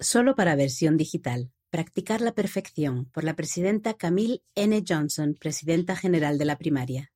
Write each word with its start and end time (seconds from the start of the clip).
Solo 0.00 0.36
para 0.36 0.54
versión 0.54 0.96
digital. 0.96 1.50
Practicar 1.70 2.20
la 2.20 2.32
perfección 2.32 3.06
por 3.06 3.24
la 3.24 3.34
presidenta 3.34 3.94
Camille 3.94 4.44
N. 4.54 4.84
Johnson, 4.88 5.34
presidenta 5.34 5.96
general 5.96 6.38
de 6.38 6.44
la 6.44 6.56
primaria. 6.56 7.12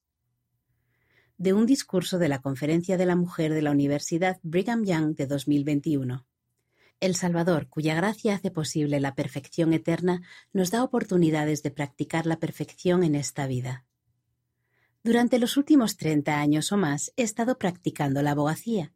De 1.38 1.52
un 1.52 1.64
discurso 1.64 2.18
de 2.18 2.28
la 2.28 2.40
Conferencia 2.42 2.96
de 2.96 3.06
la 3.06 3.14
Mujer 3.14 3.54
de 3.54 3.62
la 3.62 3.70
Universidad 3.70 4.40
Brigham 4.42 4.84
Young 4.84 5.14
de 5.14 5.28
2021. 5.28 6.26
El 6.98 7.14
Salvador, 7.14 7.68
cuya 7.68 7.94
gracia 7.94 8.34
hace 8.34 8.50
posible 8.50 8.98
la 8.98 9.14
perfección 9.14 9.72
eterna, 9.74 10.20
nos 10.52 10.72
da 10.72 10.82
oportunidades 10.82 11.62
de 11.62 11.70
practicar 11.70 12.26
la 12.26 12.40
perfección 12.40 13.04
en 13.04 13.14
esta 13.14 13.46
vida. 13.46 13.86
Durante 15.04 15.38
los 15.38 15.56
últimos 15.56 15.96
treinta 15.96 16.40
años 16.40 16.72
o 16.72 16.76
más 16.76 17.12
he 17.16 17.22
estado 17.22 17.58
practicando 17.58 18.22
la 18.22 18.32
abogacía 18.32 18.92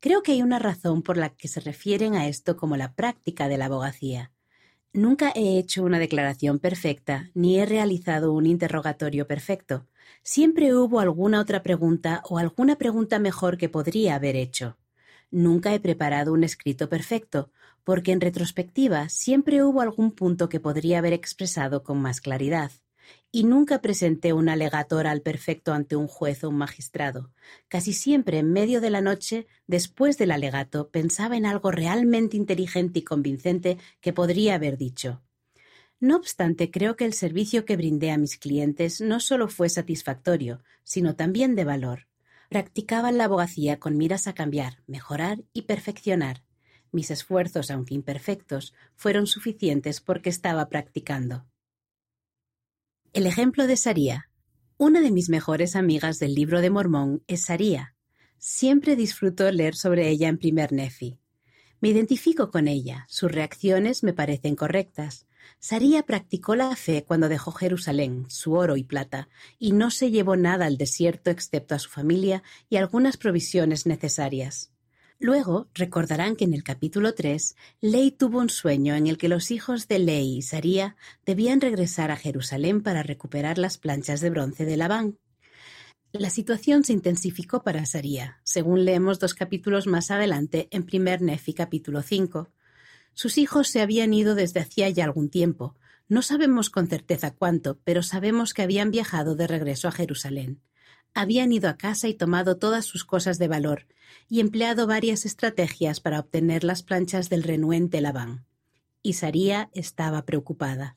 Creo 0.00 0.22
que 0.22 0.32
hay 0.32 0.42
una 0.42 0.58
razón 0.58 1.02
por 1.02 1.18
la 1.18 1.28
que 1.28 1.46
se 1.46 1.60
refieren 1.60 2.14
a 2.14 2.26
esto 2.26 2.56
como 2.56 2.78
la 2.78 2.94
práctica 2.94 3.48
de 3.48 3.58
la 3.58 3.66
abogacía. 3.66 4.32
Nunca 4.94 5.30
he 5.34 5.58
hecho 5.58 5.84
una 5.84 5.98
declaración 5.98 6.58
perfecta, 6.58 7.30
ni 7.34 7.58
he 7.58 7.66
realizado 7.66 8.32
un 8.32 8.46
interrogatorio 8.46 9.26
perfecto. 9.26 9.86
Siempre 10.22 10.74
hubo 10.74 11.00
alguna 11.00 11.38
otra 11.38 11.62
pregunta 11.62 12.22
o 12.24 12.38
alguna 12.38 12.76
pregunta 12.76 13.18
mejor 13.18 13.58
que 13.58 13.68
podría 13.68 14.14
haber 14.14 14.36
hecho. 14.36 14.78
Nunca 15.30 15.74
he 15.74 15.80
preparado 15.80 16.32
un 16.32 16.44
escrito 16.44 16.88
perfecto, 16.88 17.52
porque 17.84 18.12
en 18.12 18.22
retrospectiva 18.22 19.10
siempre 19.10 19.62
hubo 19.62 19.82
algún 19.82 20.12
punto 20.12 20.48
que 20.48 20.60
podría 20.60 20.98
haber 20.98 21.12
expresado 21.12 21.82
con 21.82 22.00
más 22.00 22.22
claridad 22.22 22.72
y 23.32 23.44
nunca 23.44 23.80
presenté 23.80 24.32
un 24.32 24.48
alegato 24.48 24.96
oral 24.96 25.22
perfecto 25.22 25.72
ante 25.72 25.96
un 25.96 26.08
juez 26.08 26.42
o 26.42 26.48
un 26.48 26.56
magistrado. 26.56 27.30
Casi 27.68 27.92
siempre 27.92 28.38
en 28.38 28.52
medio 28.52 28.80
de 28.80 28.90
la 28.90 29.00
noche, 29.00 29.46
después 29.66 30.18
del 30.18 30.32
alegato, 30.32 30.90
pensaba 30.90 31.36
en 31.36 31.46
algo 31.46 31.70
realmente 31.70 32.36
inteligente 32.36 33.00
y 33.00 33.02
convincente 33.02 33.78
que 34.00 34.12
podría 34.12 34.54
haber 34.56 34.76
dicho. 34.76 35.22
No 36.00 36.16
obstante, 36.16 36.70
creo 36.70 36.96
que 36.96 37.04
el 37.04 37.12
servicio 37.12 37.66
que 37.66 37.76
brindé 37.76 38.10
a 38.10 38.18
mis 38.18 38.38
clientes 38.38 39.00
no 39.00 39.20
solo 39.20 39.48
fue 39.48 39.68
satisfactorio, 39.68 40.62
sino 40.82 41.14
también 41.14 41.54
de 41.54 41.64
valor. 41.64 42.06
Practicaban 42.48 43.18
la 43.18 43.24
abogacía 43.24 43.78
con 43.78 43.96
miras 43.96 44.26
a 44.26 44.32
cambiar, 44.32 44.82
mejorar 44.86 45.44
y 45.52 45.62
perfeccionar. 45.62 46.42
Mis 46.90 47.10
esfuerzos, 47.10 47.70
aunque 47.70 47.94
imperfectos, 47.94 48.74
fueron 48.96 49.26
suficientes 49.26 50.00
porque 50.00 50.30
estaba 50.30 50.68
practicando. 50.68 51.46
El 53.12 53.26
ejemplo 53.26 53.66
de 53.66 53.76
Saría. 53.76 54.30
Una 54.76 55.00
de 55.00 55.10
mis 55.10 55.28
mejores 55.30 55.74
amigas 55.74 56.20
del 56.20 56.32
libro 56.32 56.60
de 56.60 56.70
Mormón 56.70 57.24
es 57.26 57.46
Saría. 57.46 57.96
Siempre 58.38 58.94
disfruto 58.94 59.50
leer 59.50 59.74
sobre 59.74 60.08
ella 60.08 60.28
en 60.28 60.38
primer 60.38 60.72
Nefi. 60.72 61.18
Me 61.80 61.88
identifico 61.88 62.52
con 62.52 62.68
ella, 62.68 63.06
sus 63.08 63.32
reacciones 63.32 64.04
me 64.04 64.12
parecen 64.12 64.54
correctas. 64.54 65.26
Saría 65.58 66.04
practicó 66.04 66.54
la 66.54 66.76
fe 66.76 67.02
cuando 67.04 67.28
dejó 67.28 67.50
Jerusalén, 67.50 68.26
su 68.28 68.52
oro 68.52 68.76
y 68.76 68.84
plata, 68.84 69.28
y 69.58 69.72
no 69.72 69.90
se 69.90 70.12
llevó 70.12 70.36
nada 70.36 70.66
al 70.66 70.78
desierto 70.78 71.32
excepto 71.32 71.74
a 71.74 71.80
su 71.80 71.90
familia 71.90 72.44
y 72.68 72.76
algunas 72.76 73.16
provisiones 73.16 73.86
necesarias. 73.86 74.69
Luego 75.22 75.68
recordarán 75.74 76.34
que 76.34 76.44
en 76.44 76.54
el 76.54 76.64
capítulo 76.64 77.12
3, 77.12 77.54
Ley 77.82 78.10
tuvo 78.10 78.38
un 78.38 78.48
sueño 78.48 78.94
en 78.94 79.06
el 79.06 79.18
que 79.18 79.28
los 79.28 79.50
hijos 79.50 79.86
de 79.86 79.98
Ley 79.98 80.38
y 80.38 80.42
Saría 80.42 80.96
debían 81.26 81.60
regresar 81.60 82.10
a 82.10 82.16
Jerusalén 82.16 82.82
para 82.82 83.02
recuperar 83.02 83.58
las 83.58 83.76
planchas 83.76 84.22
de 84.22 84.30
bronce 84.30 84.64
de 84.64 84.78
Labán. 84.78 85.18
La 86.12 86.30
situación 86.30 86.84
se 86.84 86.94
intensificó 86.94 87.62
para 87.62 87.84
Saría, 87.84 88.40
según 88.44 88.86
leemos 88.86 89.18
dos 89.18 89.34
capítulos 89.34 89.86
más 89.86 90.10
adelante 90.10 90.68
en 90.70 90.84
primer 90.84 91.20
Nefi 91.20 91.52
capítulo 91.52 92.00
5. 92.00 92.48
Sus 93.12 93.36
hijos 93.36 93.68
se 93.68 93.82
habían 93.82 94.14
ido 94.14 94.34
desde 94.34 94.60
hacía 94.60 94.88
ya 94.88 95.04
algún 95.04 95.28
tiempo. 95.28 95.76
No 96.08 96.22
sabemos 96.22 96.70
con 96.70 96.88
certeza 96.88 97.34
cuánto, 97.34 97.78
pero 97.84 98.02
sabemos 98.02 98.54
que 98.54 98.62
habían 98.62 98.90
viajado 98.90 99.34
de 99.36 99.46
regreso 99.46 99.86
a 99.86 99.92
Jerusalén 99.92 100.62
habían 101.14 101.52
ido 101.52 101.68
a 101.68 101.76
casa 101.76 102.08
y 102.08 102.14
tomado 102.14 102.56
todas 102.56 102.84
sus 102.84 103.04
cosas 103.04 103.38
de 103.38 103.48
valor, 103.48 103.86
y 104.28 104.40
empleado 104.40 104.86
varias 104.86 105.26
estrategias 105.26 106.00
para 106.00 106.20
obtener 106.20 106.64
las 106.64 106.82
planchas 106.82 107.28
del 107.28 107.42
renuente 107.42 108.00
Labán. 108.00 108.46
Y 109.02 109.14
Saría 109.14 109.70
estaba 109.72 110.24
preocupada. 110.24 110.96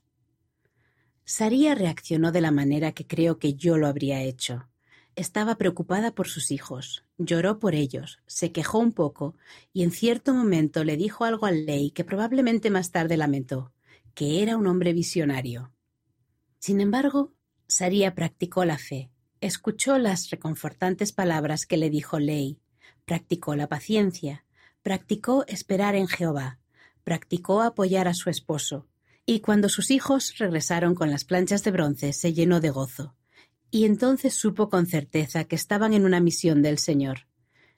Saría 1.25 1.73
reaccionó 1.73 2.31
de 2.31 2.41
la 2.41 2.51
manera 2.51 2.91
que 2.91 3.07
creo 3.07 3.39
que 3.39 3.53
yo 3.53 3.77
lo 3.77 3.87
habría 3.87 4.21
hecho. 4.21 4.67
Estaba 5.15 5.55
preocupada 5.55 6.13
por 6.15 6.27
sus 6.27 6.51
hijos, 6.51 7.05
lloró 7.17 7.59
por 7.59 7.75
ellos, 7.75 8.19
se 8.25 8.51
quejó 8.51 8.79
un 8.79 8.91
poco 8.91 9.35
y 9.71 9.83
en 9.83 9.91
cierto 9.91 10.33
momento 10.33 10.83
le 10.83 10.97
dijo 10.97 11.23
algo 11.23 11.45
al 11.45 11.65
ley 11.65 11.91
que 11.91 12.03
probablemente 12.03 12.71
más 12.71 12.91
tarde 12.91 13.15
lamentó, 13.15 13.71
que 14.15 14.41
era 14.41 14.57
un 14.57 14.67
hombre 14.67 14.91
visionario. 14.91 15.71
Sin 16.59 16.81
embargo, 16.81 17.33
Saría 17.67 18.15
practicó 18.15 18.65
la 18.65 18.77
fe, 18.77 19.11
Escuchó 19.43 19.97
las 19.97 20.29
reconfortantes 20.29 21.11
palabras 21.11 21.65
que 21.65 21.75
le 21.75 21.89
dijo 21.89 22.17
Ley, 22.17 22.61
practicó 23.03 23.57
la 23.57 23.67
paciencia, 23.67 24.45
practicó 24.83 25.43
esperar 25.49 25.95
en 25.95 26.07
Jehová, 26.07 26.59
practicó 27.03 27.61
apoyar 27.61 28.07
a 28.07 28.13
su 28.13 28.29
esposo, 28.29 28.87
y 29.25 29.41
cuando 29.41 29.67
sus 29.67 29.91
hijos 29.91 30.37
regresaron 30.37 30.95
con 30.95 31.11
las 31.11 31.25
planchas 31.25 31.61
de 31.65 31.71
bronce 31.71 32.13
se 32.13 32.31
llenó 32.31 32.61
de 32.61 32.69
gozo, 32.69 33.17
y 33.69 33.83
entonces 33.83 34.33
supo 34.33 34.69
con 34.69 34.85
certeza 34.85 35.43
que 35.43 35.57
estaban 35.57 35.93
en 35.93 36.05
una 36.05 36.21
misión 36.21 36.61
del 36.61 36.77
Señor. 36.77 37.27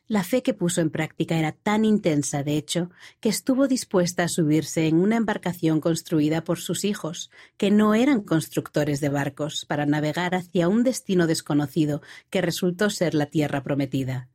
La 0.07 0.23
fe 0.23 0.43
que 0.43 0.53
puso 0.53 0.81
en 0.81 0.91
práctica 0.91 1.37
era 1.39 1.51
tan 1.51 1.83
intensa, 1.83 2.43
de 2.43 2.57
hecho, 2.57 2.91
que 3.19 3.29
estuvo 3.29 3.67
dispuesta 3.67 4.23
a 4.23 4.27
subirse 4.27 4.87
en 4.87 4.97
una 4.97 5.15
embarcación 5.15 5.81
construida 5.81 6.43
por 6.43 6.59
sus 6.59 6.85
hijos, 6.85 7.31
que 7.57 7.71
no 7.71 7.95
eran 7.95 8.21
constructores 8.21 9.01
de 9.01 9.09
barcos, 9.09 9.65
para 9.65 9.87
navegar 9.87 10.35
hacia 10.35 10.67
un 10.67 10.83
destino 10.83 11.25
desconocido 11.25 12.03
que 12.29 12.41
resultó 12.41 12.91
ser 12.91 13.15
la 13.15 13.25
tierra 13.25 13.63
prometida. 13.63 14.29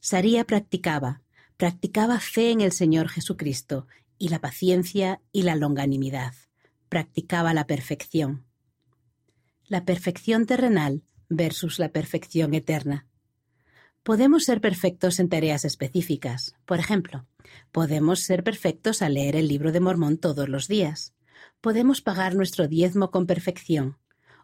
Saría 0.00 0.44
practicaba, 0.44 1.20
practicaba 1.58 2.18
fe 2.18 2.50
en 2.50 2.62
el 2.62 2.72
Señor 2.72 3.08
Jesucristo, 3.08 3.86
y 4.18 4.30
la 4.30 4.40
paciencia 4.40 5.20
y 5.30 5.42
la 5.42 5.56
longanimidad. 5.56 6.32
Practicaba 6.88 7.52
la 7.52 7.66
perfección. 7.66 8.46
La 9.66 9.84
perfección 9.84 10.46
terrenal 10.46 11.02
versus 11.28 11.78
la 11.78 11.90
perfección 11.90 12.54
eterna. 12.54 13.06
Podemos 14.06 14.44
ser 14.44 14.60
perfectos 14.60 15.18
en 15.18 15.28
tareas 15.28 15.64
específicas. 15.64 16.54
Por 16.64 16.78
ejemplo, 16.78 17.26
podemos 17.72 18.20
ser 18.20 18.44
perfectos 18.44 19.02
al 19.02 19.14
leer 19.14 19.34
el 19.34 19.48
libro 19.48 19.72
de 19.72 19.80
Mormón 19.80 20.18
todos 20.18 20.48
los 20.48 20.68
días. 20.68 21.12
Podemos 21.60 22.02
pagar 22.02 22.36
nuestro 22.36 22.68
diezmo 22.68 23.10
con 23.10 23.26
perfección. 23.26 23.98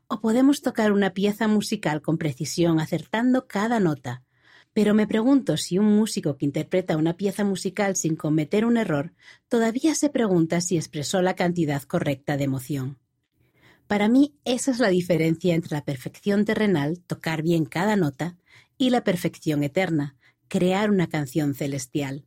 O 0.08 0.20
podemos 0.20 0.62
tocar 0.62 0.90
una 0.90 1.14
pieza 1.14 1.46
musical 1.46 2.02
con 2.02 2.18
precisión 2.18 2.80
acertando 2.80 3.46
cada 3.46 3.78
nota. 3.78 4.24
Pero 4.72 4.94
me 4.94 5.06
pregunto 5.06 5.56
si 5.56 5.78
un 5.78 5.96
músico 5.96 6.36
que 6.36 6.44
interpreta 6.44 6.96
una 6.96 7.16
pieza 7.16 7.44
musical 7.44 7.94
sin 7.94 8.16
cometer 8.16 8.64
un 8.64 8.76
error 8.76 9.12
todavía 9.46 9.94
se 9.94 10.10
pregunta 10.10 10.60
si 10.60 10.76
expresó 10.76 11.22
la 11.22 11.36
cantidad 11.36 11.80
correcta 11.84 12.36
de 12.36 12.42
emoción. 12.42 12.98
Para 13.86 14.08
mí 14.08 14.34
esa 14.44 14.72
es 14.72 14.80
la 14.80 14.88
diferencia 14.88 15.54
entre 15.54 15.76
la 15.76 15.84
perfección 15.84 16.44
terrenal, 16.44 16.98
tocar 17.06 17.42
bien 17.42 17.64
cada 17.64 17.94
nota, 17.94 18.36
y 18.82 18.90
la 18.90 19.04
perfección 19.04 19.62
eterna, 19.62 20.16
crear 20.48 20.90
una 20.90 21.06
canción 21.06 21.54
celestial. 21.54 22.26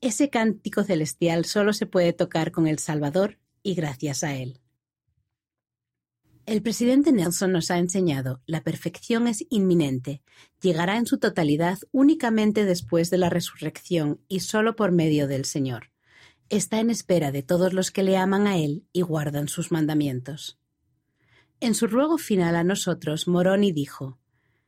Ese 0.00 0.30
cántico 0.30 0.82
celestial 0.82 1.44
solo 1.44 1.72
se 1.72 1.86
puede 1.86 2.12
tocar 2.12 2.50
con 2.50 2.66
el 2.66 2.80
Salvador 2.80 3.38
y 3.62 3.74
gracias 3.74 4.24
a 4.24 4.34
Él. 4.34 4.58
El 6.44 6.60
presidente 6.60 7.12
Nelson 7.12 7.52
nos 7.52 7.70
ha 7.70 7.78
enseñado, 7.78 8.42
la 8.46 8.64
perfección 8.64 9.28
es 9.28 9.46
inminente, 9.48 10.22
llegará 10.60 10.96
en 10.96 11.06
su 11.06 11.18
totalidad 11.18 11.78
únicamente 11.92 12.64
después 12.64 13.08
de 13.10 13.18
la 13.18 13.30
resurrección 13.30 14.20
y 14.26 14.40
solo 14.40 14.74
por 14.74 14.90
medio 14.90 15.28
del 15.28 15.44
Señor. 15.44 15.92
Está 16.48 16.80
en 16.80 16.90
espera 16.90 17.30
de 17.30 17.44
todos 17.44 17.74
los 17.74 17.92
que 17.92 18.02
le 18.02 18.16
aman 18.16 18.48
a 18.48 18.58
Él 18.58 18.88
y 18.92 19.02
guardan 19.02 19.46
sus 19.46 19.70
mandamientos. 19.70 20.58
En 21.60 21.76
su 21.76 21.86
ruego 21.86 22.18
final 22.18 22.56
a 22.56 22.64
nosotros, 22.64 23.28
Moroni 23.28 23.70
dijo, 23.70 24.18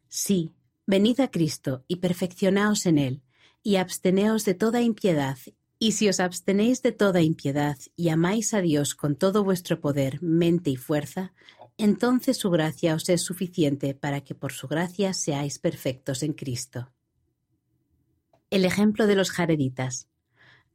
Sí, 0.07 0.55
Venid 0.87 1.21
a 1.21 1.31
Cristo 1.31 1.85
y 1.89 1.97
perfeccionaos 1.97 2.85
en 2.87 2.99
él, 2.99 3.23
y 3.63 3.77
absteneos 3.77 4.45
de 4.45 4.55
toda 4.55 4.83
impiedad, 4.83 5.39
y 5.79 5.93
si 5.93 6.09
os 6.09 6.21
abstenéis 6.21 6.83
de 6.83 6.93
toda 6.93 7.23
impiedad 7.23 7.77
y 7.97 8.11
amáis 8.11 8.55
a 8.55 8.61
Dios 8.61 8.95
con 8.95 9.17
todo 9.17 9.45
vuestro 9.45 9.81
poder, 9.81 10.23
mente 10.23 10.71
y 10.71 10.77
fuerza, 10.77 11.33
entonces 11.79 12.37
su 12.37 12.51
gracia 12.51 12.95
os 12.95 13.09
es 13.09 13.23
suficiente 13.23 13.95
para 13.95 14.21
que 14.21 14.35
por 14.35 14.53
su 14.53 14.69
gracia 14.69 15.13
seáis 15.15 15.59
perfectos 15.59 16.23
en 16.23 16.35
Cristo. 16.35 16.93
El 18.51 18.65
ejemplo 18.65 19.07
de 19.07 19.17
los 19.17 19.31
jareditas. 19.31 20.09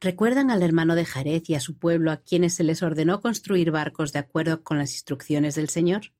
¿Recuerdan 0.00 0.50
al 0.50 0.62
hermano 0.62 0.94
de 0.94 1.04
Jared 1.04 1.42
y 1.46 1.54
a 1.54 1.60
su 1.60 1.78
pueblo 1.78 2.10
a 2.10 2.18
quienes 2.18 2.54
se 2.54 2.64
les 2.64 2.82
ordenó 2.82 3.20
construir 3.20 3.70
barcos 3.70 4.12
de 4.12 4.18
acuerdo 4.18 4.62
con 4.62 4.78
las 4.78 4.92
instrucciones 4.92 5.54
del 5.54 5.68
Señor? 5.68 6.12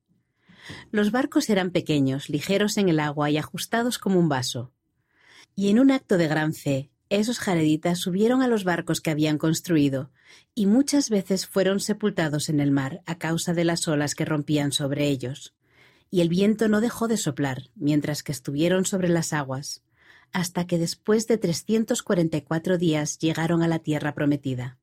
Los 0.91 1.11
barcos 1.11 1.49
eran 1.49 1.71
pequeños, 1.71 2.29
ligeros 2.29 2.77
en 2.77 2.89
el 2.89 2.99
agua 2.99 3.29
y 3.29 3.37
ajustados 3.37 3.97
como 3.97 4.19
un 4.19 4.29
vaso. 4.29 4.71
Y 5.55 5.69
en 5.69 5.79
un 5.79 5.91
acto 5.91 6.17
de 6.17 6.27
gran 6.27 6.53
fe, 6.53 6.91
esos 7.09 7.39
jareditas 7.39 7.99
subieron 7.99 8.41
a 8.41 8.47
los 8.47 8.63
barcos 8.63 9.01
que 9.01 9.11
habían 9.11 9.37
construido, 9.37 10.11
y 10.55 10.65
muchas 10.65 11.09
veces 11.09 11.45
fueron 11.45 11.79
sepultados 11.79 12.47
en 12.47 12.59
el 12.59 12.71
mar 12.71 13.01
a 13.05 13.17
causa 13.17 13.53
de 13.53 13.65
las 13.65 13.87
olas 13.87 14.15
que 14.15 14.25
rompían 14.25 14.71
sobre 14.71 15.07
ellos. 15.07 15.53
Y 16.09 16.21
el 16.21 16.29
viento 16.29 16.67
no 16.67 16.81
dejó 16.81 17.07
de 17.07 17.17
soplar 17.17 17.69
mientras 17.75 18.23
que 18.23 18.31
estuvieron 18.31 18.85
sobre 18.85 19.09
las 19.09 19.33
aguas, 19.33 19.83
hasta 20.31 20.67
que 20.67 20.77
después 20.77 21.27
de 21.27 21.37
trescientos 21.37 22.03
cuarenta 22.03 22.37
y 22.37 22.41
cuatro 22.41 22.77
días 22.77 23.17
llegaron 23.19 23.61
a 23.61 23.67
la 23.67 23.79
tierra 23.79 24.13
prometida. 24.13 24.80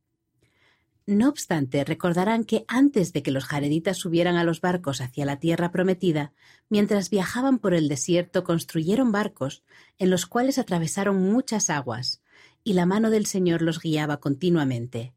No 1.09 1.31
obstante, 1.31 1.85
recordarán 1.85 2.45
que 2.45 2.67
antes 2.69 3.15
de 3.15 3.23
que 3.23 3.31
los 3.31 3.47
jareditas 3.47 3.97
subieran 3.97 4.37
a 4.37 4.45
los 4.45 4.61
barcos 4.61 5.01
hacia 5.01 5.25
la 5.25 5.41
tierra 5.41 5.71
prometida, 5.71 6.35
mientras 6.69 7.09
viajaban 7.09 7.61
por 7.61 7.73
el 7.73 7.89
desierto 7.89 8.45
construyeron 8.45 9.11
barcos, 9.11 9.63
en 9.97 10.11
los 10.11 10.27
cuales 10.27 10.59
atravesaron 10.59 11.17
muchas 11.17 11.71
aguas, 11.71 12.21
y 12.63 12.75
la 12.75 12.85
mano 12.85 13.09
del 13.09 13.25
Señor 13.25 13.63
los 13.63 13.81
guiaba 13.81 14.21
continuamente. 14.21 15.15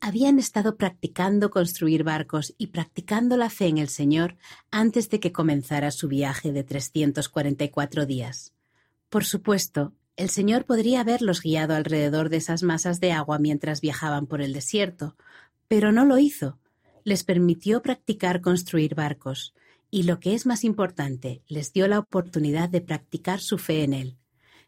Habían 0.00 0.40
estado 0.40 0.76
practicando 0.76 1.50
construir 1.52 2.02
barcos 2.02 2.52
y 2.58 2.66
practicando 2.66 3.36
la 3.36 3.50
fe 3.50 3.68
en 3.68 3.78
el 3.78 3.88
Señor 3.88 4.36
antes 4.72 5.10
de 5.10 5.20
que 5.20 5.30
comenzara 5.30 5.92
su 5.92 6.08
viaje 6.08 6.50
de 6.50 6.64
trescientos 6.64 7.28
cuarenta 7.28 7.62
y 7.62 7.68
cuatro 7.68 8.04
días. 8.04 8.52
Por 9.08 9.24
supuesto, 9.24 9.92
el 10.20 10.28
Señor 10.28 10.66
podría 10.66 11.00
haberlos 11.00 11.40
guiado 11.40 11.74
alrededor 11.74 12.28
de 12.28 12.36
esas 12.36 12.62
masas 12.62 13.00
de 13.00 13.10
agua 13.10 13.38
mientras 13.38 13.80
viajaban 13.80 14.26
por 14.26 14.42
el 14.42 14.52
desierto, 14.52 15.16
pero 15.66 15.92
no 15.92 16.04
lo 16.04 16.18
hizo. 16.18 16.58
Les 17.04 17.24
permitió 17.24 17.80
practicar 17.80 18.42
construir 18.42 18.94
barcos, 18.94 19.54
y 19.90 20.02
lo 20.02 20.20
que 20.20 20.34
es 20.34 20.44
más 20.44 20.62
importante, 20.62 21.42
les 21.48 21.72
dio 21.72 21.88
la 21.88 21.98
oportunidad 21.98 22.68
de 22.68 22.82
practicar 22.82 23.40
su 23.40 23.56
fe 23.56 23.82
en 23.82 23.94
Él. 23.94 24.18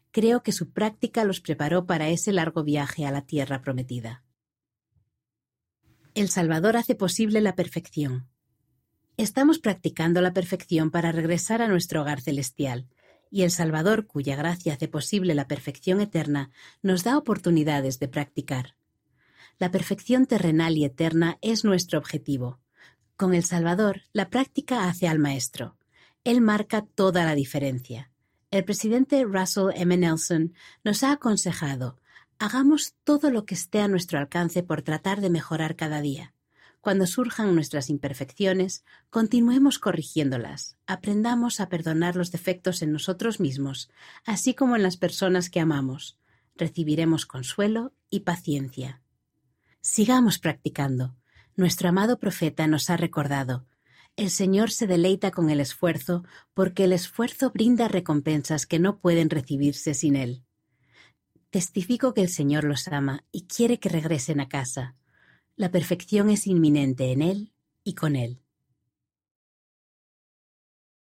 Creo 0.09 0.41
que 0.41 0.51
su 0.51 0.71
práctica 0.71 1.23
los 1.23 1.39
preparó 1.39 1.85
para 1.85 2.09
ese 2.09 2.31
largo 2.31 2.63
viaje 2.63 3.05
a 3.05 3.11
la 3.11 3.21
tierra 3.21 3.61
prometida. 3.61 4.23
El 6.15 6.29
Salvador 6.29 6.77
hace 6.77 6.95
posible 6.95 7.41
la 7.41 7.53
perfección. 7.53 8.27
Estamos 9.17 9.59
practicando 9.59 10.19
la 10.19 10.33
perfección 10.33 10.89
para 10.89 11.11
regresar 11.11 11.61
a 11.61 11.67
nuestro 11.67 12.01
hogar 12.01 12.21
celestial, 12.21 12.87
y 13.33 13.41
el 13.41 13.49
Salvador, 13.49 14.05
cuya 14.05 14.35
gracia 14.35 14.75
hace 14.75 14.87
posible 14.87 15.33
la 15.33 15.47
perfección 15.47 15.99
eterna, 16.01 16.51
nos 16.83 17.03
da 17.03 17.17
oportunidades 17.17 17.97
de 17.97 18.07
practicar. 18.07 18.75
La 19.57 19.71
perfección 19.71 20.27
terrenal 20.27 20.77
y 20.77 20.85
eterna 20.85 21.39
es 21.41 21.63
nuestro 21.63 21.97
objetivo. 21.97 22.59
Con 23.15 23.33
el 23.33 23.43
Salvador, 23.43 24.03
la 24.13 24.29
práctica 24.29 24.87
hace 24.87 25.07
al 25.07 25.17
Maestro. 25.17 25.77
Él 26.23 26.41
marca 26.41 26.85
toda 26.85 27.25
la 27.25 27.33
diferencia. 27.33 28.11
El 28.51 28.65
presidente 28.65 29.23
Russell 29.23 29.71
M. 29.73 29.97
Nelson 29.97 30.53
nos 30.83 31.01
ha 31.01 31.13
aconsejado, 31.13 31.97
hagamos 32.37 32.93
todo 33.03 33.31
lo 33.31 33.45
que 33.45 33.55
esté 33.55 33.81
a 33.81 33.87
nuestro 33.87 34.19
alcance 34.19 34.61
por 34.61 34.83
tratar 34.83 35.21
de 35.21 35.31
mejorar 35.31 35.75
cada 35.75 36.01
día. 36.01 36.32
Cuando 36.83 37.07
surjan 37.07 37.55
nuestras 37.55 37.89
imperfecciones, 37.89 38.83
continuemos 39.09 39.79
corrigiéndolas, 39.79 40.75
aprendamos 40.85 41.61
a 41.61 41.69
perdonar 41.69 42.17
los 42.17 42.29
defectos 42.29 42.81
en 42.81 42.91
nosotros 42.91 43.39
mismos, 43.39 43.89
así 44.25 44.53
como 44.53 44.75
en 44.75 44.83
las 44.83 44.97
personas 44.97 45.49
que 45.49 45.61
amamos. 45.61 46.19
Recibiremos 46.57 47.25
consuelo 47.25 47.93
y 48.09 48.19
paciencia. 48.19 49.01
Sigamos 49.79 50.39
practicando. 50.39 51.15
Nuestro 51.55 51.87
amado 51.87 52.19
profeta 52.19 52.67
nos 52.67 52.89
ha 52.89 52.97
recordado, 52.97 53.65
el 54.17 54.29
Señor 54.29 54.69
se 54.69 54.85
deleita 54.85 55.31
con 55.31 55.49
el 55.49 55.61
esfuerzo 55.61 56.25
porque 56.53 56.83
el 56.83 56.91
esfuerzo 56.91 57.51
brinda 57.51 57.87
recompensas 57.87 58.65
que 58.65 58.79
no 58.79 58.99
pueden 58.99 59.29
recibirse 59.29 59.93
sin 59.93 60.17
él. 60.17 60.43
Testifico 61.49 62.13
que 62.13 62.23
el 62.23 62.29
Señor 62.29 62.65
los 62.65 62.89
ama 62.89 63.23
y 63.31 63.47
quiere 63.47 63.79
que 63.79 63.87
regresen 63.87 64.41
a 64.41 64.49
casa. 64.49 64.97
La 65.55 65.69
perfección 65.69 66.29
es 66.31 66.47
inminente 66.47 67.11
en 67.11 67.21
Él 67.21 67.53
y 67.83 67.93
con 67.93 68.15
Él. 68.15 68.42